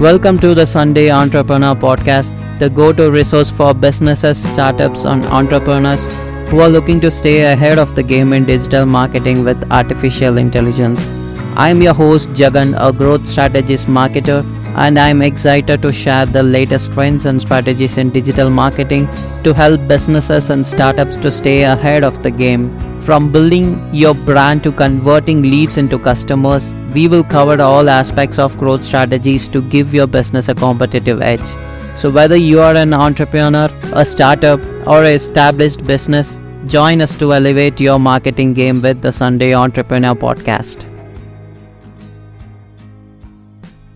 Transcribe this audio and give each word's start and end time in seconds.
Welcome 0.00 0.38
to 0.38 0.54
the 0.54 0.64
Sunday 0.64 1.10
Entrepreneur 1.10 1.74
Podcast, 1.74 2.30
the 2.58 2.70
go 2.70 2.90
to 2.90 3.10
resource 3.10 3.50
for 3.50 3.74
businesses, 3.74 4.42
startups, 4.42 5.04
and 5.04 5.26
entrepreneurs 5.26 6.06
who 6.48 6.60
are 6.60 6.70
looking 6.70 7.02
to 7.02 7.10
stay 7.10 7.42
ahead 7.52 7.78
of 7.78 7.94
the 7.94 8.02
game 8.02 8.32
in 8.32 8.46
digital 8.46 8.86
marketing 8.86 9.44
with 9.44 9.70
artificial 9.70 10.38
intelligence. 10.38 11.06
I 11.54 11.68
am 11.68 11.82
your 11.82 11.92
host, 11.92 12.30
Jagan, 12.30 12.74
a 12.80 12.94
growth 12.94 13.28
strategist 13.28 13.88
marketer, 13.88 14.42
and 14.74 14.98
I 14.98 15.10
am 15.10 15.20
excited 15.20 15.82
to 15.82 15.92
share 15.92 16.24
the 16.24 16.42
latest 16.42 16.94
trends 16.94 17.26
and 17.26 17.38
strategies 17.38 17.98
in 17.98 18.08
digital 18.08 18.48
marketing 18.48 19.06
to 19.44 19.52
help 19.52 19.86
businesses 19.86 20.48
and 20.48 20.66
startups 20.66 21.18
to 21.18 21.30
stay 21.30 21.64
ahead 21.64 22.04
of 22.04 22.22
the 22.22 22.30
game. 22.30 22.89
From 23.00 23.32
building 23.32 23.92
your 23.94 24.14
brand 24.14 24.62
to 24.64 24.72
converting 24.72 25.40
leads 25.42 25.78
into 25.78 25.98
customers, 25.98 26.74
we 26.94 27.08
will 27.08 27.24
cover 27.24 27.60
all 27.62 27.88
aspects 27.88 28.38
of 28.38 28.56
growth 28.58 28.84
strategies 28.84 29.48
to 29.48 29.62
give 29.62 29.94
your 29.94 30.06
business 30.06 30.48
a 30.48 30.54
competitive 30.54 31.22
edge. 31.22 31.48
So, 31.94 32.10
whether 32.10 32.36
you 32.36 32.60
are 32.60 32.74
an 32.74 32.92
entrepreneur, 32.92 33.68
a 33.94 34.04
startup, 34.04 34.60
or 34.86 35.02
an 35.02 35.12
established 35.14 35.84
business, 35.84 36.36
join 36.66 37.00
us 37.00 37.16
to 37.16 37.32
elevate 37.32 37.80
your 37.80 37.98
marketing 37.98 38.54
game 38.54 38.80
with 38.82 39.00
the 39.00 39.12
Sunday 39.12 39.54
Entrepreneur 39.54 40.14
Podcast. 40.14 40.86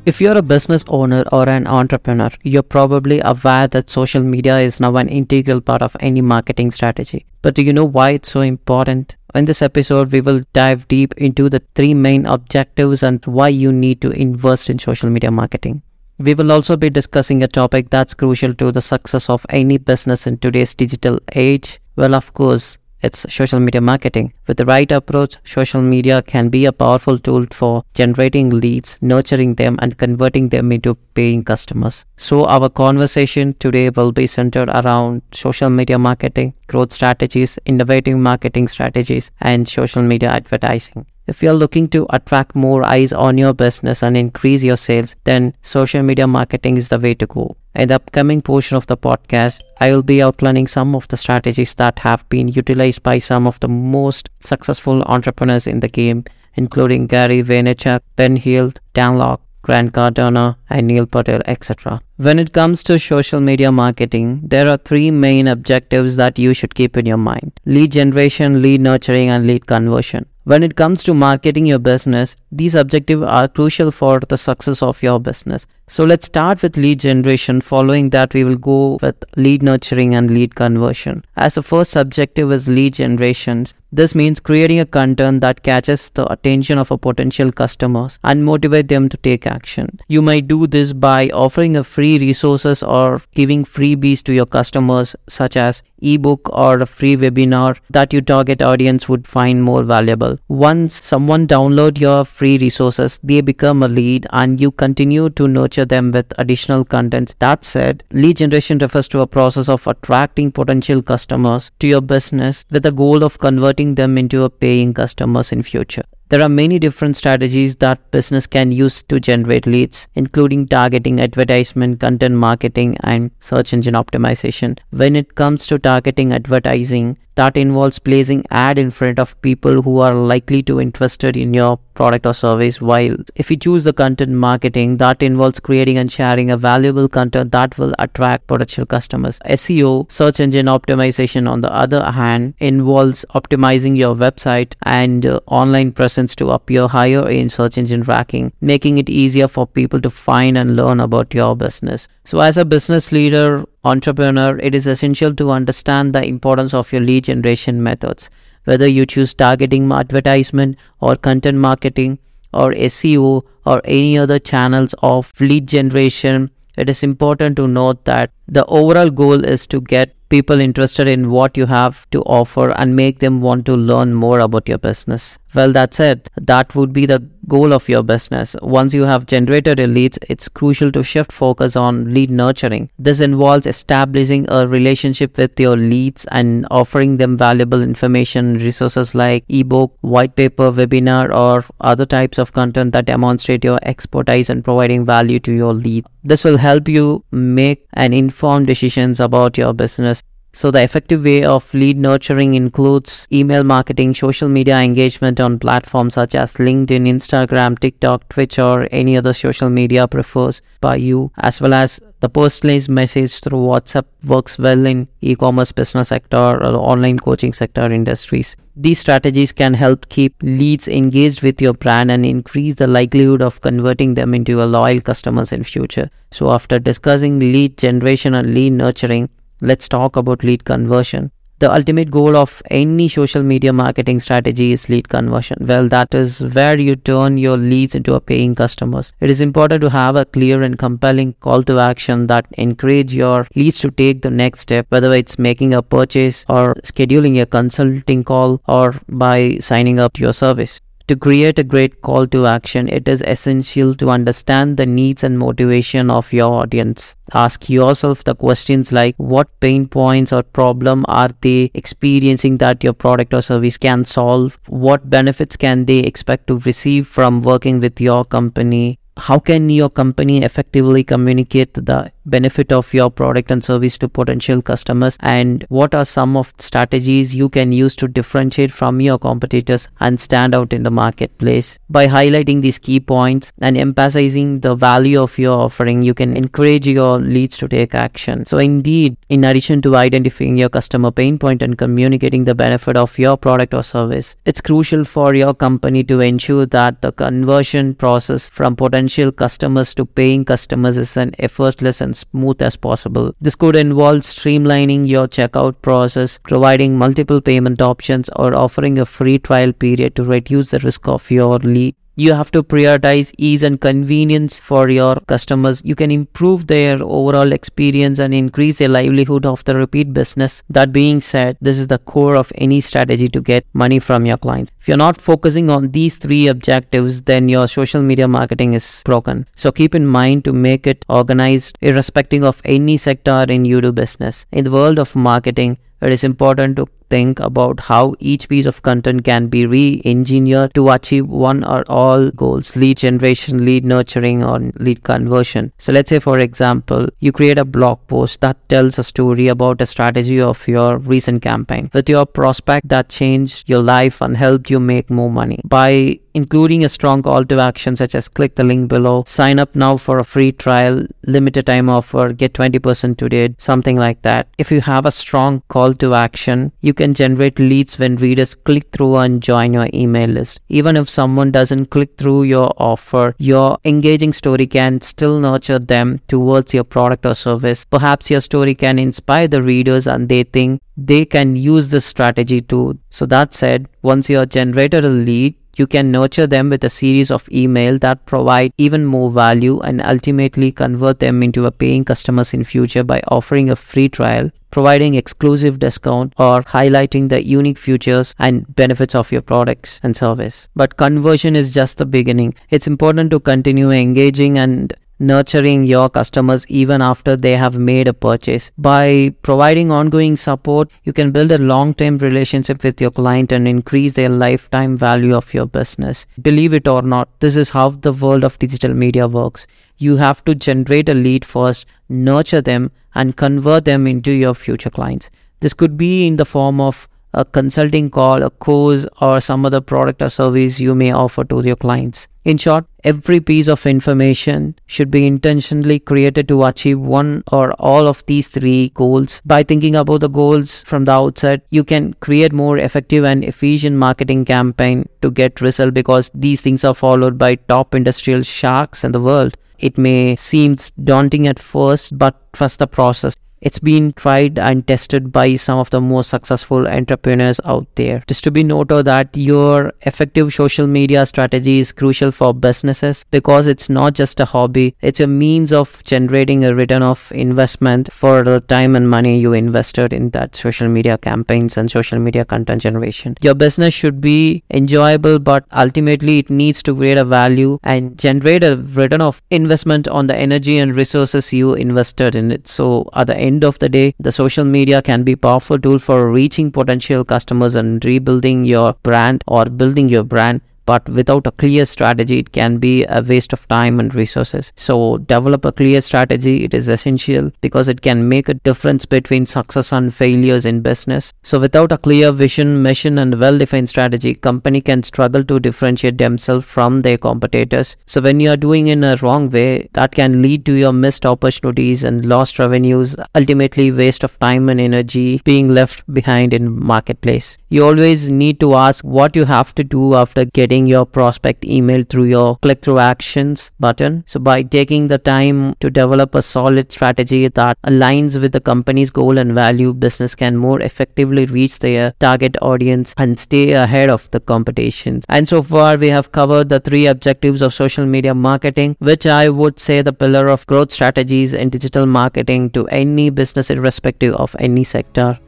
If 0.06 0.20
you're 0.20 0.36
a 0.36 0.42
business 0.42 0.84
owner 0.88 1.24
or 1.32 1.48
an 1.48 1.66
entrepreneur, 1.66 2.28
you're 2.42 2.62
probably 2.62 3.22
aware 3.24 3.66
that 3.68 3.88
social 3.88 4.22
media 4.22 4.58
is 4.58 4.78
now 4.78 4.96
an 4.96 5.08
integral 5.08 5.62
part 5.62 5.80
of 5.80 5.96
any 5.98 6.20
marketing 6.20 6.72
strategy. 6.72 7.24
But 7.40 7.54
do 7.54 7.62
you 7.62 7.72
know 7.72 7.86
why 7.86 8.10
it's 8.10 8.30
so 8.30 8.40
important? 8.42 9.16
In 9.34 9.46
this 9.46 9.62
episode, 9.62 10.12
we 10.12 10.20
will 10.20 10.42
dive 10.52 10.86
deep 10.88 11.14
into 11.16 11.48
the 11.48 11.62
three 11.74 11.94
main 11.94 12.26
objectives 12.26 13.02
and 13.02 13.24
why 13.24 13.48
you 13.48 13.72
need 13.72 14.02
to 14.02 14.10
invest 14.10 14.68
in 14.68 14.78
social 14.78 15.08
media 15.08 15.30
marketing. 15.30 15.80
We 16.18 16.34
will 16.34 16.52
also 16.52 16.76
be 16.76 16.90
discussing 16.90 17.42
a 17.42 17.48
topic 17.48 17.88
that's 17.88 18.12
crucial 18.12 18.52
to 18.56 18.70
the 18.72 18.82
success 18.82 19.30
of 19.30 19.46
any 19.48 19.78
business 19.78 20.26
in 20.26 20.36
today's 20.36 20.74
digital 20.74 21.18
age. 21.34 21.80
Well, 21.96 22.14
of 22.14 22.34
course, 22.34 22.76
it's 23.04 23.26
social 23.32 23.60
media 23.60 23.80
marketing. 23.80 24.32
With 24.46 24.56
the 24.56 24.66
right 24.66 24.90
approach, 24.90 25.36
social 25.44 25.82
media 25.82 26.22
can 26.22 26.48
be 26.48 26.64
a 26.64 26.72
powerful 26.72 27.18
tool 27.18 27.46
for 27.50 27.84
generating 27.94 28.50
leads, 28.50 28.98
nurturing 29.00 29.54
them, 29.54 29.78
and 29.82 29.98
converting 29.98 30.48
them 30.48 30.72
into 30.72 30.94
paying 31.14 31.44
customers. 31.44 32.04
So, 32.16 32.44
our 32.46 32.68
conversation 32.68 33.54
today 33.54 33.90
will 33.90 34.12
be 34.12 34.26
centered 34.26 34.68
around 34.68 35.22
social 35.32 35.70
media 35.70 35.98
marketing, 35.98 36.54
growth 36.66 36.92
strategies, 36.92 37.58
innovative 37.64 38.18
marketing 38.18 38.68
strategies, 38.68 39.30
and 39.40 39.68
social 39.68 40.02
media 40.02 40.30
advertising. 40.30 41.06
If 41.26 41.42
you're 41.42 41.54
looking 41.54 41.88
to 41.88 42.06
attract 42.10 42.54
more 42.54 42.84
eyes 42.84 43.10
on 43.10 43.38
your 43.38 43.54
business 43.54 44.02
and 44.02 44.14
increase 44.14 44.62
your 44.62 44.76
sales, 44.76 45.16
then 45.24 45.54
social 45.62 46.02
media 46.02 46.26
marketing 46.26 46.76
is 46.76 46.88
the 46.88 46.98
way 46.98 47.14
to 47.14 47.26
go. 47.26 47.56
In 47.74 47.88
the 47.88 47.94
upcoming 47.94 48.42
portion 48.42 48.76
of 48.76 48.86
the 48.88 48.96
podcast, 48.98 49.62
I 49.80 49.90
will 49.90 50.02
be 50.02 50.22
outlining 50.22 50.66
some 50.66 50.94
of 50.94 51.08
the 51.08 51.16
strategies 51.16 51.74
that 51.76 52.00
have 52.00 52.28
been 52.28 52.48
utilized 52.48 53.02
by 53.02 53.20
some 53.20 53.46
of 53.46 53.58
the 53.60 53.68
most 53.68 54.28
successful 54.40 55.02
entrepreneurs 55.04 55.66
in 55.66 55.80
the 55.80 55.88
game, 55.88 56.24
including 56.56 57.06
Gary 57.06 57.42
Vaynerchuk, 57.42 58.00
Ben 58.16 58.36
Hill, 58.36 58.72
Dan 58.92 59.16
Lok, 59.16 59.40
Grant 59.62 59.94
Cardone, 59.94 60.56
and 60.68 60.86
Neil 60.86 61.06
Patel, 61.06 61.40
etc. 61.46 62.02
When 62.18 62.38
it 62.38 62.52
comes 62.52 62.82
to 62.82 62.98
social 62.98 63.40
media 63.40 63.72
marketing, 63.72 64.42
there 64.44 64.68
are 64.68 64.76
three 64.76 65.10
main 65.10 65.48
objectives 65.48 66.16
that 66.16 66.38
you 66.38 66.52
should 66.52 66.74
keep 66.74 66.98
in 66.98 67.06
your 67.06 67.16
mind 67.16 67.58
lead 67.64 67.92
generation, 67.92 68.60
lead 68.60 68.82
nurturing, 68.82 69.30
and 69.30 69.46
lead 69.46 69.66
conversion. 69.66 70.26
When 70.44 70.62
it 70.62 70.76
comes 70.76 71.02
to 71.04 71.14
marketing 71.14 71.64
your 71.64 71.78
business, 71.78 72.36
these 72.52 72.74
objectives 72.74 73.22
are 73.22 73.48
crucial 73.48 73.90
for 73.90 74.20
the 74.20 74.36
success 74.36 74.82
of 74.82 75.02
your 75.02 75.18
business. 75.18 75.66
So 75.86 76.04
let's 76.04 76.26
start 76.26 76.62
with 76.62 76.78
lead 76.78 77.00
generation. 77.00 77.60
Following 77.60 78.08
that, 78.10 78.32
we 78.32 78.42
will 78.42 78.56
go 78.56 78.98
with 79.02 79.22
lead 79.36 79.62
nurturing 79.62 80.14
and 80.14 80.30
lead 80.30 80.54
conversion. 80.54 81.24
As 81.36 81.56
the 81.56 81.62
first 81.62 81.94
objective 81.94 82.50
is 82.52 82.68
lead 82.68 82.94
generation, 82.94 83.66
this 83.92 84.14
means 84.14 84.40
creating 84.40 84.80
a 84.80 84.86
content 84.86 85.40
that 85.42 85.62
catches 85.62 86.10
the 86.10 86.30
attention 86.32 86.78
of 86.78 86.90
a 86.90 86.98
potential 86.98 87.52
customers 87.52 88.18
and 88.24 88.44
motivate 88.44 88.88
them 88.88 89.08
to 89.08 89.16
take 89.18 89.46
action. 89.46 90.00
You 90.08 90.22
might 90.22 90.48
do 90.48 90.66
this 90.66 90.92
by 90.92 91.28
offering 91.28 91.76
a 91.76 91.84
free 91.84 92.18
resources 92.18 92.82
or 92.82 93.20
giving 93.34 93.64
freebies 93.64 94.22
to 94.24 94.32
your 94.32 94.46
customers 94.46 95.14
such 95.28 95.56
as 95.56 95.82
ebook 96.02 96.48
or 96.52 96.80
a 96.80 96.86
free 96.86 97.16
webinar 97.16 97.78
that 97.90 98.12
your 98.12 98.22
target 98.22 98.60
audience 98.60 99.08
would 99.08 99.26
find 99.26 99.62
more 99.62 99.84
valuable. 99.84 100.38
Once 100.48 101.02
someone 101.02 101.46
download 101.46 101.98
your 101.98 102.24
free 102.24 102.58
resources, 102.58 103.20
they 103.22 103.40
become 103.40 103.82
a 103.82 103.88
lead 103.88 104.26
and 104.30 104.60
you 104.60 104.70
continue 104.70 105.30
to 105.30 105.46
nurture 105.46 105.73
them 105.82 106.12
with 106.12 106.32
additional 106.38 106.84
content. 106.84 107.34
That 107.38 107.64
said, 107.64 108.04
lead 108.12 108.36
generation 108.36 108.78
refers 108.78 109.08
to 109.08 109.20
a 109.20 109.26
process 109.26 109.68
of 109.68 109.86
attracting 109.86 110.52
potential 110.52 111.02
customers 111.02 111.70
to 111.78 111.86
your 111.86 112.00
business 112.00 112.64
with 112.70 112.82
the 112.82 112.92
goal 112.92 113.24
of 113.24 113.38
converting 113.38 113.94
them 113.94 114.18
into 114.18 114.44
a 114.44 114.50
paying 114.50 114.94
customers 114.94 115.52
in 115.52 115.62
future. 115.62 116.04
There 116.34 116.42
are 116.42 116.48
many 116.48 116.80
different 116.80 117.16
strategies 117.16 117.76
that 117.76 118.10
business 118.10 118.48
can 118.48 118.72
use 118.72 119.04
to 119.04 119.20
generate 119.20 119.68
leads, 119.68 120.08
including 120.16 120.66
targeting, 120.66 121.20
advertisement, 121.20 122.00
content 122.00 122.34
marketing, 122.34 122.96
and 123.04 123.30
search 123.38 123.72
engine 123.72 123.94
optimization. 123.94 124.80
When 124.90 125.14
it 125.14 125.36
comes 125.36 125.68
to 125.68 125.78
targeting 125.78 126.32
advertising, 126.32 127.18
that 127.36 127.56
involves 127.56 127.98
placing 127.98 128.44
ad 128.50 128.78
in 128.78 128.90
front 128.90 129.18
of 129.18 129.40
people 129.42 129.82
who 129.82 129.98
are 130.00 130.14
likely 130.14 130.62
to 130.62 130.76
be 130.76 130.82
interested 130.82 131.36
in 131.36 131.52
your 131.52 131.78
product 131.94 132.26
or 132.26 132.34
service 132.34 132.80
while 132.80 133.16
if 133.34 133.50
you 133.50 133.56
choose 133.56 133.84
the 133.84 133.92
content 133.92 134.32
marketing 134.32 134.96
that 134.96 135.22
involves 135.22 135.60
creating 135.60 135.98
and 135.98 136.10
sharing 136.10 136.50
a 136.50 136.56
valuable 136.56 137.08
content 137.08 137.52
that 137.52 137.76
will 137.78 137.92
attract 137.98 138.46
potential 138.46 138.84
customers 138.84 139.38
seo 139.46 140.10
search 140.10 140.40
engine 140.40 140.66
optimization 140.66 141.48
on 141.48 141.60
the 141.60 141.72
other 141.72 142.02
hand 142.10 142.54
involves 142.58 143.24
optimizing 143.34 143.96
your 143.96 144.14
website 144.14 144.74
and 144.82 145.26
uh, 145.26 145.38
online 145.46 145.92
presence 145.92 146.23
to 146.32 146.50
appear 146.50 146.86
higher 146.86 147.28
in 147.28 147.48
search 147.48 147.76
engine 147.76 148.02
ranking 148.02 148.52
making 148.60 148.98
it 148.98 149.08
easier 149.08 149.48
for 149.48 149.66
people 149.66 150.00
to 150.00 150.10
find 150.10 150.56
and 150.56 150.76
learn 150.76 151.00
about 151.00 151.34
your 151.34 151.56
business 151.56 152.06
so 152.24 152.38
as 152.38 152.56
a 152.56 152.64
business 152.64 153.10
leader 153.10 153.64
entrepreneur, 153.84 154.58
it 154.58 154.74
is 154.74 154.86
essential 154.86 155.34
to 155.34 155.50
understand 155.50 156.14
the 156.14 156.24
importance 156.24 156.72
of 156.72 156.90
your 156.90 157.02
lead 157.02 157.24
generation 157.24 157.82
methods. 157.82 158.30
Whether 158.64 158.86
you 158.86 159.04
choose 159.04 159.34
targeting 159.34 159.92
advertisement 159.92 160.78
or 161.00 161.16
content 161.16 161.58
marketing 161.58 162.18
or 162.54 162.72
SEO 162.72 163.42
or 163.66 163.82
any 163.84 164.16
other 164.16 164.38
channels 164.38 164.94
of 165.02 165.38
lead 165.38 165.68
generation, 165.68 166.50
it 166.76 166.90
is 166.90 167.02
important 167.02 167.56
to 167.56 167.68
note 167.68 168.04
that 168.04 168.30
the 168.46 168.64
overall 168.66 169.10
goal 169.10 169.44
is 169.44 169.66
to 169.68 169.80
get 169.80 170.14
people 170.28 170.60
interested 170.60 171.06
in 171.06 171.30
what 171.30 171.56
you 171.56 171.66
have 171.66 172.08
to 172.10 172.20
offer 172.22 172.70
and 172.70 172.96
make 172.96 173.20
them 173.20 173.40
want 173.40 173.64
to 173.66 173.76
learn 173.76 174.14
more 174.14 174.40
about 174.40 174.68
your 174.68 174.78
business. 174.78 175.38
Well, 175.54 175.72
that's 175.72 176.00
it. 176.00 176.28
That 176.36 176.74
would 176.74 176.92
be 176.92 177.06
the 177.06 177.20
goal 177.48 177.72
of 177.72 177.88
your 177.88 178.02
business. 178.02 178.56
Once 178.62 178.94
you 178.94 179.04
have 179.04 179.26
generated 179.26 179.78
your 179.78 179.88
leads, 179.88 180.18
it's 180.28 180.48
crucial 180.48 180.90
to 180.92 181.04
shift 181.04 181.32
focus 181.32 181.76
on 181.76 182.12
lead 182.12 182.30
nurturing. 182.30 182.90
This 182.98 183.20
involves 183.20 183.66
establishing 183.66 184.46
a 184.48 184.66
relationship 184.66 185.36
with 185.36 185.58
your 185.58 185.76
leads 185.76 186.24
and 186.26 186.66
offering 186.70 187.16
them 187.16 187.36
valuable 187.36 187.82
information, 187.82 188.54
resources 188.54 189.14
like 189.14 189.44
ebook, 189.48 189.96
white 190.00 190.36
paper, 190.36 190.70
webinar, 190.70 191.34
or 191.34 191.64
other 191.80 192.06
types 192.06 192.38
of 192.38 192.52
content 192.52 192.92
that 192.92 193.06
demonstrate 193.06 193.64
your 193.64 193.78
expertise 193.82 194.50
and 194.50 194.64
providing 194.64 195.04
value 195.04 195.40
to 195.40 195.52
your 195.52 195.74
lead. 195.74 196.06
This 196.22 196.44
will 196.44 196.56
help 196.56 196.88
you 196.88 197.24
make 197.30 197.86
an 197.92 198.12
informed 198.12 198.66
decisions 198.66 199.20
about 199.20 199.58
your 199.58 199.72
business 199.72 200.22
so 200.54 200.70
the 200.70 200.80
effective 200.80 201.24
way 201.24 201.42
of 201.42 201.74
lead 201.74 201.98
nurturing 201.98 202.54
includes 202.54 203.26
email 203.32 203.64
marketing, 203.64 204.14
social 204.14 204.48
media 204.48 204.78
engagement 204.78 205.40
on 205.40 205.58
platforms 205.58 206.14
such 206.14 206.36
as 206.36 206.52
LinkedIn, 206.52 207.08
Instagram, 207.08 207.76
TikTok, 207.76 208.28
Twitch, 208.28 208.60
or 208.60 208.86
any 208.92 209.16
other 209.16 209.32
social 209.32 209.68
media 209.68 210.06
prefers 210.06 210.62
by 210.80 210.94
you, 210.94 211.32
as 211.38 211.60
well 211.60 211.74
as 211.74 212.00
the 212.20 212.28
personalized 212.28 212.88
message 212.88 213.40
through 213.40 213.58
WhatsApp 213.58 214.04
works 214.24 214.56
well 214.56 214.86
in 214.86 215.08
e-commerce 215.20 215.72
business 215.72 216.08
sector 216.10 216.36
or 216.36 216.62
online 216.62 217.18
coaching 217.18 217.52
sector 217.52 217.92
industries. 217.92 218.56
These 218.76 219.00
strategies 219.00 219.50
can 219.50 219.74
help 219.74 220.08
keep 220.08 220.36
leads 220.40 220.86
engaged 220.86 221.42
with 221.42 221.60
your 221.60 221.74
brand 221.74 222.12
and 222.12 222.24
increase 222.24 222.76
the 222.76 222.86
likelihood 222.86 223.42
of 223.42 223.60
converting 223.60 224.14
them 224.14 224.34
into 224.34 224.62
a 224.62 224.66
loyal 224.66 225.00
customers 225.00 225.50
in 225.52 225.64
future. 225.64 226.10
So 226.30 226.50
after 226.50 226.78
discussing 226.78 227.40
lead 227.40 227.76
generation 227.76 228.34
and 228.34 228.54
lead 228.54 228.72
nurturing, 228.72 229.30
let's 229.60 229.88
talk 229.88 230.16
about 230.16 230.44
lead 230.44 230.64
conversion. 230.64 231.30
The 231.60 231.72
ultimate 231.72 232.10
goal 232.10 232.36
of 232.36 232.60
any 232.68 233.08
social 233.08 233.42
media 233.42 233.72
marketing 233.72 234.18
strategy 234.18 234.72
is 234.72 234.88
lead 234.88 235.08
conversion. 235.08 235.56
Well, 235.60 235.88
that 235.88 236.12
is 236.12 236.44
where 236.52 236.78
you 236.78 236.96
turn 236.96 237.38
your 237.38 237.56
leads 237.56 237.94
into 237.94 238.14
a 238.14 238.20
paying 238.20 238.56
customers. 238.56 239.12
It 239.20 239.30
is 239.30 239.40
important 239.40 239.80
to 239.82 239.90
have 239.90 240.16
a 240.16 240.24
clear 240.24 240.62
and 240.62 240.76
compelling 240.76 241.34
call 241.34 241.62
to 241.62 241.78
action 241.78 242.26
that 242.26 242.46
encourage 242.58 243.14
your 243.14 243.46
leads 243.54 243.78
to 243.80 243.92
take 243.92 244.22
the 244.22 244.30
next 244.30 244.60
step, 244.60 244.86
whether 244.88 245.12
it's 245.12 245.38
making 245.38 245.72
a 245.72 245.80
purchase 245.82 246.44
or 246.48 246.74
scheduling 246.82 247.40
a 247.40 247.46
consulting 247.46 248.24
call 248.24 248.60
or 248.66 248.96
by 249.08 249.56
signing 249.60 250.00
up 250.00 250.14
to 250.14 250.22
your 250.22 250.34
service. 250.34 250.80
To 251.08 251.16
create 251.16 251.58
a 251.58 251.64
great 251.64 252.00
call 252.00 252.26
to 252.28 252.46
action, 252.46 252.88
it 252.88 253.06
is 253.06 253.22
essential 253.26 253.94
to 253.96 254.08
understand 254.08 254.78
the 254.78 254.86
needs 254.86 255.22
and 255.22 255.38
motivation 255.38 256.10
of 256.10 256.32
your 256.32 256.50
audience. 256.50 257.14
Ask 257.34 257.68
yourself 257.68 258.24
the 258.24 258.34
questions 258.34 258.90
like 258.90 259.14
what 259.18 259.60
pain 259.60 259.86
points 259.86 260.32
or 260.32 260.42
problem 260.42 261.04
are 261.06 261.28
they 261.42 261.70
experiencing 261.74 262.56
that 262.58 262.82
your 262.82 262.94
product 262.94 263.34
or 263.34 263.42
service 263.42 263.76
can 263.76 264.06
solve? 264.06 264.58
What 264.66 265.10
benefits 265.10 265.58
can 265.58 265.84
they 265.84 265.98
expect 265.98 266.46
to 266.46 266.56
receive 266.60 267.06
from 267.06 267.42
working 267.42 267.80
with 267.80 268.00
your 268.00 268.24
company? 268.24 268.98
How 269.16 269.38
can 269.38 269.68
your 269.68 269.90
company 269.90 270.42
effectively 270.42 271.04
communicate 271.04 271.74
the 271.74 272.10
benefit 272.26 272.72
of 272.72 272.92
your 272.92 273.10
product 273.10 273.50
and 273.50 273.62
service 273.62 273.96
to 273.98 274.08
potential 274.08 274.60
customers? 274.60 275.16
And 275.20 275.64
what 275.68 275.94
are 275.94 276.04
some 276.04 276.36
of 276.36 276.52
strategies 276.58 277.34
you 277.34 277.48
can 277.48 277.70
use 277.70 277.94
to 277.96 278.08
differentiate 278.08 278.72
from 278.72 279.00
your 279.00 279.18
competitors 279.18 279.88
and 280.00 280.18
stand 280.18 280.52
out 280.52 280.72
in 280.72 280.82
the 280.82 280.90
marketplace? 280.90 281.78
By 281.88 282.08
highlighting 282.08 282.62
these 282.62 282.80
key 282.80 282.98
points 282.98 283.52
and 283.60 283.76
emphasizing 283.76 284.60
the 284.60 284.74
value 284.74 285.22
of 285.22 285.38
your 285.38 285.60
offering 285.60 286.02
you 286.02 286.14
can 286.14 286.36
encourage 286.36 286.88
your 286.88 287.20
leads 287.20 287.56
to 287.58 287.68
take 287.68 287.94
action. 287.94 288.44
So 288.46 288.58
indeed 288.58 289.16
in 289.28 289.44
addition 289.44 289.80
to 289.82 289.94
identifying 289.94 290.58
your 290.58 290.70
customer 290.70 291.12
pain 291.12 291.38
point 291.38 291.62
and 291.62 291.78
communicating 291.78 292.44
the 292.44 292.54
benefit 292.54 292.96
of 292.96 293.16
your 293.16 293.36
product 293.36 293.74
or 293.74 293.82
service 293.84 294.36
it's 294.44 294.60
crucial 294.60 295.04
for 295.04 295.34
your 295.34 295.54
company 295.54 296.02
to 296.04 296.20
ensure 296.20 296.66
that 296.66 297.00
the 297.00 297.12
conversion 297.12 297.94
process 297.94 298.50
from 298.50 298.74
potential 298.74 299.03
customers 299.32 299.94
to 299.94 300.04
paying 300.04 300.44
customers 300.44 300.96
is 300.96 301.16
an 301.16 301.34
effortless 301.38 302.00
and 302.00 302.16
smooth 302.16 302.62
as 302.62 302.76
possible. 302.76 303.34
This 303.40 303.54
could 303.54 303.76
involve 303.76 304.20
streamlining 304.20 305.06
your 305.08 305.28
checkout 305.28 305.80
process, 305.82 306.38
providing 306.42 306.98
multiple 306.98 307.40
payment 307.40 307.80
options, 307.80 308.28
or 308.36 308.54
offering 308.54 308.98
a 308.98 309.06
free 309.06 309.38
trial 309.38 309.72
period 309.72 310.16
to 310.16 310.24
reduce 310.24 310.70
the 310.70 310.78
risk 310.78 311.08
of 311.08 311.30
your 311.30 311.58
lead 311.58 311.94
you 312.16 312.32
have 312.32 312.50
to 312.52 312.62
prioritize 312.62 313.32
ease 313.38 313.62
and 313.62 313.80
convenience 313.80 314.60
for 314.60 314.88
your 314.88 315.16
customers. 315.26 315.82
You 315.84 315.96
can 315.96 316.10
improve 316.10 316.68
their 316.68 316.96
overall 317.02 317.52
experience 317.52 318.20
and 318.20 318.32
increase 318.32 318.78
their 318.78 318.88
livelihood 318.88 319.44
of 319.44 319.64
the 319.64 319.74
repeat 319.74 320.12
business. 320.12 320.62
That 320.70 320.92
being 320.92 321.20
said 321.20 321.56
this 321.60 321.78
is 321.78 321.88
the 321.88 321.98
core 321.98 322.36
of 322.36 322.52
any 322.54 322.80
strategy 322.80 323.28
to 323.28 323.40
get 323.40 323.66
money 323.72 323.98
from 323.98 324.26
your 324.26 324.36
clients. 324.36 324.70
If 324.80 324.88
you're 324.88 324.96
not 324.96 325.20
focusing 325.20 325.70
on 325.70 325.90
these 325.90 326.14
three 326.14 326.46
objectives 326.46 327.22
then 327.22 327.48
your 327.48 327.66
social 327.66 328.02
media 328.02 328.28
marketing 328.28 328.74
is 328.74 329.02
broken. 329.04 329.46
So 329.56 329.72
keep 329.72 329.94
in 329.94 330.06
mind 330.06 330.44
to 330.44 330.52
make 330.52 330.86
it 330.86 331.04
organized 331.08 331.78
irrespective 331.80 332.44
of 332.44 332.62
any 332.64 332.96
sector 332.96 333.44
in 333.48 333.64
you 333.64 333.80
do 333.80 333.92
business. 333.92 334.46
In 334.52 334.64
the 334.64 334.70
world 334.70 334.98
of 334.98 335.16
marketing 335.16 335.78
it 336.00 336.12
is 336.12 336.22
important 336.22 336.76
to 336.76 336.86
think 337.14 337.40
about 337.40 337.80
how 337.88 338.02
each 338.18 338.48
piece 338.48 338.66
of 338.66 338.82
content 338.82 339.24
can 339.24 339.48
be 339.48 339.66
re-engineered 339.66 340.74
to 340.74 340.88
achieve 340.90 341.26
one 341.26 341.62
or 341.64 341.84
all 341.88 342.30
goals 342.30 342.74
lead 342.76 342.96
generation 343.06 343.64
lead 343.64 343.84
nurturing 343.84 344.42
or 344.42 344.58
lead 344.86 345.02
conversion. 345.04 345.72
So 345.78 345.92
let's 345.92 346.10
say 346.10 346.18
for 346.18 346.38
example 346.38 347.06
you 347.20 347.32
create 347.32 347.58
a 347.58 347.64
blog 347.64 348.00
post 348.08 348.40
that 348.40 348.68
tells 348.68 348.98
a 348.98 349.04
story 349.04 349.48
about 349.48 349.80
a 349.80 349.86
strategy 349.86 350.40
of 350.40 350.66
your 350.66 350.98
recent 350.98 351.42
campaign. 351.42 351.90
With 351.92 352.08
your 352.08 352.26
prospect 352.26 352.88
that 352.88 353.08
changed 353.08 353.68
your 353.68 353.82
life 353.82 354.20
and 354.20 354.36
helped 354.36 354.70
you 354.70 354.80
make 354.80 355.10
more 355.10 355.30
money. 355.30 355.60
By 355.64 356.20
including 356.34 356.84
a 356.84 356.88
strong 356.88 357.22
call 357.22 357.44
to 357.44 357.58
action 357.60 357.96
such 357.96 358.14
as 358.14 358.28
click 358.28 358.56
the 358.56 358.64
link 358.64 358.88
below, 358.88 359.24
sign 359.26 359.58
up 359.58 359.74
now 359.74 359.96
for 359.96 360.18
a 360.18 360.24
free 360.24 360.52
trial, 360.52 361.06
limited 361.26 361.66
time 361.66 361.88
offer, 361.88 362.32
get 362.32 362.52
20% 362.52 363.16
today, 363.16 363.54
something 363.58 363.96
like 363.96 364.20
that. 364.22 364.48
If 364.58 364.70
you 364.70 364.80
have 364.80 365.06
a 365.06 365.12
strong 365.12 365.62
call 365.68 365.94
to 365.94 366.14
action, 366.14 366.72
you 366.80 366.92
can 366.92 367.14
generate 367.14 367.58
leads 367.58 367.98
when 367.98 368.16
readers 368.16 368.54
click 368.54 368.90
through 368.92 369.16
and 369.16 369.42
join 369.42 369.72
your 369.72 369.88
email 369.94 370.28
list. 370.28 370.60
Even 370.68 370.96
if 370.96 371.08
someone 371.08 371.50
doesn't 371.50 371.90
click 371.90 372.16
through 372.18 372.44
your 372.44 372.72
offer, 372.76 373.34
your 373.38 373.78
engaging 373.84 374.32
story 374.32 374.66
can 374.66 375.00
still 375.00 375.38
nurture 375.38 375.78
them 375.78 376.20
towards 376.26 376.74
your 376.74 376.84
product 376.84 377.24
or 377.24 377.34
service. 377.34 377.84
Perhaps 377.84 378.30
your 378.30 378.40
story 378.40 378.74
can 378.74 378.98
inspire 378.98 379.48
the 379.48 379.62
readers 379.62 380.06
and 380.06 380.28
they 380.28 380.42
think 380.42 380.80
they 380.96 381.24
can 381.24 381.56
use 381.56 381.88
this 381.88 382.04
strategy 382.04 382.60
too. 382.60 382.98
So 383.10 383.26
that 383.26 383.54
said, 383.54 383.88
once 384.02 384.30
you 384.30 384.36
have 384.38 384.48
generated 384.48 385.04
a 385.04 385.08
lead, 385.08 385.54
you 385.78 385.86
can 385.86 386.10
nurture 386.10 386.46
them 386.46 386.70
with 386.70 386.84
a 386.84 386.90
series 386.90 387.30
of 387.30 387.48
email 387.50 387.98
that 387.98 388.26
provide 388.26 388.72
even 388.78 389.04
more 389.04 389.30
value 389.30 389.80
and 389.80 390.00
ultimately 390.02 390.72
convert 390.72 391.20
them 391.20 391.42
into 391.42 391.66
a 391.66 391.72
paying 391.72 392.04
customers 392.04 392.54
in 392.54 392.64
future 392.64 393.04
by 393.04 393.22
offering 393.28 393.70
a 393.70 393.76
free 393.76 394.08
trial 394.08 394.50
providing 394.74 395.14
exclusive 395.14 395.78
discount 395.78 396.32
or 396.36 396.60
highlighting 396.62 397.28
the 397.28 397.40
unique 397.46 397.78
features 397.78 398.34
and 398.40 398.66
benefits 398.74 399.14
of 399.14 399.30
your 399.30 399.40
products 399.40 400.00
and 400.02 400.16
service. 400.16 400.68
But 400.74 400.96
conversion 400.96 401.54
is 401.54 401.72
just 401.72 401.98
the 401.98 402.06
beginning. 402.06 402.54
It's 402.70 402.88
important 402.88 403.30
to 403.30 403.38
continue 403.38 403.92
engaging 403.92 404.58
and 404.58 404.92
nurturing 405.26 405.84
your 405.84 406.08
customers 406.08 406.66
even 406.68 407.02
after 407.02 407.36
they 407.36 407.56
have 407.56 407.78
made 407.78 408.08
a 408.08 408.12
purchase. 408.12 408.70
By 408.78 409.34
providing 409.42 409.90
ongoing 409.90 410.36
support, 410.36 410.90
you 411.04 411.12
can 411.12 411.30
build 411.30 411.52
a 411.52 411.58
long 411.58 411.94
term 411.94 412.18
relationship 412.18 412.82
with 412.82 413.00
your 413.00 413.10
client 413.10 413.52
and 413.52 413.68
increase 413.68 414.14
their 414.14 414.28
lifetime 414.28 414.96
value 414.96 415.34
of 415.34 415.52
your 415.54 415.66
business. 415.66 416.26
Believe 416.40 416.74
it 416.74 416.88
or 416.88 417.02
not, 417.02 417.28
this 417.40 417.56
is 417.56 417.70
how 417.70 417.90
the 417.90 418.12
world 418.12 418.44
of 418.44 418.58
digital 418.58 418.92
media 418.92 419.28
works. 419.28 419.66
You 419.96 420.16
have 420.16 420.44
to 420.44 420.54
generate 420.54 421.08
a 421.08 421.14
lead 421.14 421.44
first, 421.44 421.86
nurture 422.08 422.60
them, 422.60 422.90
and 423.14 423.36
convert 423.36 423.84
them 423.84 424.06
into 424.06 424.32
your 424.32 424.54
future 424.54 424.90
clients. 424.90 425.30
This 425.60 425.74
could 425.74 425.96
be 425.96 426.26
in 426.26 426.36
the 426.36 426.44
form 426.44 426.80
of 426.80 427.08
a 427.34 427.44
consulting 427.44 428.10
call, 428.10 428.42
a 428.42 428.50
course, 428.50 429.06
or 429.20 429.40
some 429.40 429.66
other 429.66 429.80
product 429.80 430.22
or 430.22 430.30
service 430.30 430.80
you 430.80 430.94
may 430.94 431.12
offer 431.12 431.44
to 431.44 431.62
your 431.64 431.76
clients. 431.76 432.28
In 432.44 432.58
short, 432.58 432.84
every 433.04 433.40
piece 433.40 433.68
of 433.68 433.86
information 433.86 434.76
should 434.86 435.10
be 435.10 435.26
intentionally 435.26 435.98
created 435.98 436.46
to 436.48 436.64
achieve 436.64 437.00
one 437.00 437.42
or 437.50 437.72
all 437.72 438.06
of 438.06 438.22
these 438.26 438.48
three 438.48 438.90
goals. 438.90 439.40
By 439.46 439.62
thinking 439.62 439.96
about 439.96 440.20
the 440.20 440.28
goals 440.28 440.82
from 440.82 441.06
the 441.06 441.12
outset, 441.12 441.64
you 441.70 441.84
can 441.84 442.12
create 442.14 442.52
more 442.52 442.76
effective 442.76 443.24
and 443.24 443.42
efficient 443.44 443.96
marketing 443.96 444.44
campaign 444.44 445.08
to 445.22 445.30
get 445.30 445.62
result 445.62 445.94
because 445.94 446.30
these 446.34 446.60
things 446.60 446.84
are 446.84 446.94
followed 446.94 447.38
by 447.38 447.54
top 447.54 447.94
industrial 447.94 448.42
sharks 448.42 449.04
in 449.04 449.12
the 449.12 449.20
world. 449.20 449.56
It 449.78 449.96
may 449.96 450.36
seem 450.36 450.76
daunting 451.02 451.46
at 451.46 451.58
first, 451.58 452.18
but 452.18 452.52
trust 452.52 452.78
the 452.78 452.86
process. 452.86 453.34
It's 453.64 453.78
been 453.78 454.12
tried 454.12 454.58
and 454.58 454.86
tested 454.86 455.32
by 455.32 455.56
some 455.56 455.78
of 455.78 455.88
the 455.88 455.98
most 455.98 456.28
successful 456.28 456.86
entrepreneurs 456.86 457.60
out 457.64 457.86
there. 457.94 458.22
Just 458.28 458.44
to 458.44 458.50
be 458.50 458.62
noted 458.62 459.06
that 459.06 459.34
your 459.34 459.90
effective 460.02 460.52
social 460.52 460.86
media 460.86 461.24
strategy 461.24 461.78
is 461.78 461.90
crucial 461.90 462.30
for 462.30 462.52
businesses 462.52 463.24
because 463.30 463.66
it's 463.66 463.88
not 463.88 464.12
just 464.12 464.38
a 464.38 464.44
hobby, 464.44 464.94
it's 465.00 465.18
a 465.18 465.26
means 465.26 465.72
of 465.72 466.04
generating 466.04 466.62
a 466.62 466.74
return 466.74 467.02
of 467.02 467.32
investment 467.32 468.12
for 468.12 468.42
the 468.42 468.60
time 468.60 468.94
and 468.94 469.08
money 469.08 469.38
you 469.38 469.54
invested 469.54 470.12
in 470.12 470.28
that 470.30 470.54
social 470.54 470.86
media 470.86 471.16
campaigns 471.16 471.78
and 471.78 471.90
social 471.90 472.18
media 472.18 472.44
content 472.44 472.82
generation. 472.82 473.34
Your 473.40 473.54
business 473.54 473.94
should 473.94 474.20
be 474.20 474.62
enjoyable, 474.70 475.38
but 475.38 475.64
ultimately 475.72 476.40
it 476.40 476.50
needs 476.50 476.82
to 476.82 476.94
create 476.94 477.16
a 477.16 477.24
value 477.24 477.78
and 477.82 478.18
generate 478.18 478.62
a 478.62 478.76
return 478.76 479.22
of 479.22 479.40
investment 479.50 480.06
on 480.06 480.26
the 480.26 480.36
energy 480.36 480.76
and 480.76 480.94
resources 480.94 481.50
you 481.50 481.72
invested 481.72 482.34
in 482.34 482.50
it. 482.50 482.68
So 482.68 483.08
at 483.14 483.28
the 483.28 483.36
end 483.38 483.53
end 483.54 483.64
of 483.64 483.78
the 483.78 483.88
day, 483.88 484.14
the 484.18 484.32
social 484.32 484.64
media 484.64 485.00
can 485.02 485.22
be 485.22 485.36
powerful 485.36 485.78
tool 485.78 485.98
for 485.98 486.30
reaching 486.30 486.70
potential 486.70 487.24
customers 487.24 487.74
and 487.74 488.04
rebuilding 488.04 488.64
your 488.64 488.94
brand 489.02 489.44
or 489.46 489.64
building 489.66 490.08
your 490.08 490.24
brand 490.24 490.60
but 490.86 491.08
without 491.08 491.46
a 491.46 491.52
clear 491.52 491.86
strategy 491.86 492.38
it 492.38 492.52
can 492.52 492.78
be 492.78 493.04
a 493.04 493.22
waste 493.22 493.52
of 493.52 493.66
time 493.68 494.00
and 494.00 494.14
resources. 494.14 494.72
So 494.76 495.18
develop 495.18 495.64
a 495.64 495.72
clear 495.72 496.00
strategy. 496.00 496.64
It 496.64 496.74
is 496.74 496.88
essential 496.88 497.50
because 497.60 497.88
it 497.88 498.00
can 498.02 498.28
make 498.28 498.48
a 498.48 498.54
difference 498.54 499.06
between 499.06 499.46
success 499.46 499.92
and 499.92 500.14
failures 500.14 500.64
in 500.64 500.80
business. 500.80 501.32
So 501.42 501.58
without 501.58 501.92
a 501.92 501.98
clear 501.98 502.32
vision 502.32 502.82
mission 502.82 503.18
and 503.18 503.38
well 503.40 503.58
defined 503.58 503.88
strategy 503.88 504.34
company 504.34 504.80
can 504.80 505.02
struggle 505.02 505.44
to 505.44 505.60
differentiate 505.60 506.18
themselves 506.18 506.66
from 506.66 507.00
their 507.00 507.18
competitors. 507.18 507.96
So 508.06 508.20
when 508.20 508.40
you 508.40 508.50
are 508.50 508.56
doing 508.56 508.88
in 508.88 509.04
a 509.04 509.16
wrong 509.16 509.50
way 509.50 509.88
that 509.92 510.14
can 510.14 510.42
lead 510.42 510.64
to 510.66 510.72
your 510.72 510.92
missed 510.92 511.26
opportunities 511.26 512.04
and 512.04 512.24
lost 512.24 512.58
revenues 512.58 513.16
ultimately 513.34 513.90
waste 513.90 514.24
of 514.24 514.38
time 514.38 514.68
and 514.68 514.80
energy 514.80 515.40
being 515.44 515.68
left 515.68 516.02
behind 516.12 516.52
in 516.52 516.78
marketplace 516.78 517.58
you 517.74 517.84
always 517.84 518.28
need 518.30 518.60
to 518.60 518.74
ask 518.76 519.04
what 519.04 519.34
you 519.34 519.44
have 519.44 519.74
to 519.74 519.82
do 519.82 520.14
after 520.14 520.44
getting 520.44 520.86
your 520.86 521.04
prospect 521.04 521.64
email 521.64 522.04
through 522.08 522.26
your 522.26 522.56
click 522.58 522.82
through 522.82 523.00
actions 523.00 523.72
button. 523.80 524.22
So 524.28 524.38
by 524.38 524.62
taking 524.62 525.08
the 525.08 525.18
time 525.18 525.74
to 525.80 525.90
develop 525.90 526.36
a 526.36 526.42
solid 526.42 526.92
strategy 526.92 527.48
that 527.48 527.76
aligns 527.82 528.40
with 528.40 528.52
the 528.52 528.60
company's 528.60 529.10
goal 529.10 529.38
and 529.38 529.54
value, 529.54 529.92
business 529.92 530.36
can 530.36 530.56
more 530.56 530.80
effectively 530.82 531.46
reach 531.46 531.80
their 531.80 532.12
target 532.20 532.56
audience 532.62 533.12
and 533.16 533.40
stay 533.40 533.72
ahead 533.72 534.08
of 534.08 534.30
the 534.30 534.38
competition. 534.38 535.22
And 535.28 535.48
so 535.48 535.60
far 535.60 535.96
we 535.96 536.10
have 536.10 536.30
covered 536.30 536.68
the 536.68 536.78
three 536.78 537.06
objectives 537.06 537.60
of 537.60 537.74
social 537.74 538.06
media 538.06 538.36
marketing, 538.36 538.94
which 539.00 539.26
I 539.26 539.48
would 539.48 539.80
say 539.80 540.00
the 540.00 540.12
pillar 540.12 540.46
of 540.46 540.64
growth 540.68 540.92
strategies 540.92 541.52
in 541.52 541.70
digital 541.70 542.06
marketing 542.06 542.70
to 542.70 542.86
any 542.86 543.30
business 543.30 543.68
irrespective 543.68 544.34
of 544.34 544.54
any 544.60 544.84
sector. 544.84 545.40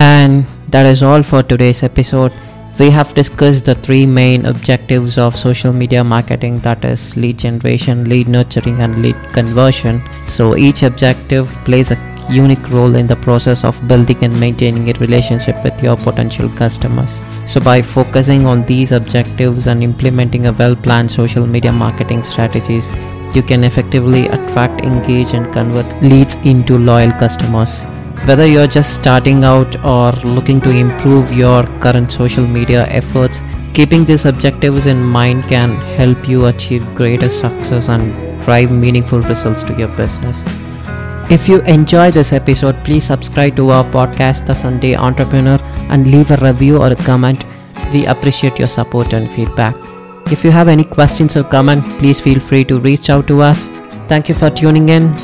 And 0.00 0.46
That 0.74 0.86
is 0.86 1.04
all 1.04 1.22
for 1.22 1.40
today's 1.44 1.84
episode. 1.84 2.32
We 2.80 2.90
have 2.90 3.14
discussed 3.14 3.64
the 3.64 3.76
three 3.76 4.06
main 4.06 4.44
objectives 4.44 5.18
of 5.18 5.36
social 5.36 5.72
media 5.72 6.02
marketing 6.02 6.58
that 6.62 6.84
is 6.84 7.16
lead 7.16 7.38
generation, 7.38 8.08
lead 8.08 8.26
nurturing, 8.26 8.80
and 8.80 9.00
lead 9.00 9.14
conversion. 9.32 10.02
So 10.26 10.56
each 10.56 10.82
objective 10.82 11.48
plays 11.64 11.92
a 11.92 12.00
unique 12.28 12.68
role 12.70 12.96
in 12.96 13.06
the 13.06 13.14
process 13.14 13.62
of 13.62 13.86
building 13.86 14.24
and 14.24 14.40
maintaining 14.40 14.90
a 14.90 14.98
relationship 14.98 15.62
with 15.62 15.80
your 15.80 15.96
potential 15.96 16.48
customers. 16.48 17.20
So, 17.46 17.60
by 17.60 17.80
focusing 17.80 18.44
on 18.44 18.66
these 18.66 18.90
objectives 18.90 19.68
and 19.68 19.84
implementing 19.84 20.46
a 20.46 20.52
well 20.52 20.74
planned 20.74 21.12
social 21.12 21.46
media 21.46 21.72
marketing 21.72 22.24
strategies, 22.24 22.88
you 23.32 23.44
can 23.44 23.62
effectively 23.62 24.26
attract, 24.26 24.80
engage, 24.80 25.34
and 25.34 25.52
convert 25.52 26.02
leads 26.02 26.34
into 26.36 26.78
loyal 26.78 27.12
customers. 27.12 27.84
Whether 28.26 28.46
you're 28.46 28.66
just 28.66 28.94
starting 28.94 29.44
out 29.44 29.76
or 29.84 30.12
looking 30.24 30.60
to 30.62 30.70
improve 30.70 31.30
your 31.30 31.64
current 31.80 32.10
social 32.10 32.46
media 32.46 32.86
efforts, 32.86 33.42
keeping 33.74 34.04
these 34.06 34.24
objectives 34.24 34.86
in 34.86 35.02
mind 35.02 35.42
can 35.44 35.76
help 35.96 36.26
you 36.26 36.46
achieve 36.46 36.82
greater 36.94 37.28
success 37.28 37.88
and 37.88 38.12
drive 38.44 38.70
meaningful 38.72 39.20
results 39.20 39.62
to 39.64 39.74
your 39.74 39.88
business. 39.88 40.42
If 41.30 41.48
you 41.48 41.60
enjoy 41.62 42.10
this 42.12 42.32
episode, 42.32 42.82
please 42.84 43.04
subscribe 43.04 43.56
to 43.56 43.70
our 43.70 43.84
podcast, 43.84 44.46
The 44.46 44.54
Sunday 44.54 44.94
Entrepreneur, 44.94 45.58
and 45.90 46.06
leave 46.06 46.30
a 46.30 46.36
review 46.36 46.78
or 46.78 46.88
a 46.88 46.96
comment. 46.96 47.44
We 47.92 48.06
appreciate 48.06 48.58
your 48.58 48.68
support 48.68 49.12
and 49.12 49.30
feedback. 49.30 49.74
If 50.32 50.44
you 50.44 50.50
have 50.50 50.68
any 50.68 50.84
questions 50.84 51.36
or 51.36 51.44
comments, 51.44 51.94
please 51.96 52.20
feel 52.20 52.40
free 52.40 52.64
to 52.64 52.80
reach 52.80 53.10
out 53.10 53.26
to 53.28 53.42
us. 53.42 53.68
Thank 54.08 54.28
you 54.28 54.34
for 54.34 54.50
tuning 54.50 54.88
in, 54.88 55.14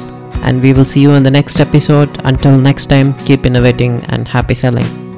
and 0.43 0.63
we 0.63 0.73
will 0.73 0.85
see 0.85 1.01
you 1.01 1.13
in 1.13 1.23
the 1.23 1.31
next 1.31 1.61
episode. 1.61 2.21
Until 2.25 2.59
next 2.59 2.87
time, 2.87 3.15
keep 3.27 3.47
innovating 3.47 4.05
and 4.07 4.27
happy 4.27 4.55
selling. 4.55 5.10